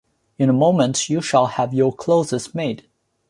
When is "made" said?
2.55-2.87